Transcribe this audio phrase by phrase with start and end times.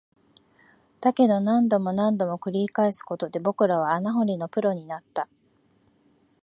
[0.99, 5.29] だけど、何度も何度も繰り返すことで、僕らは穴掘りのプロになった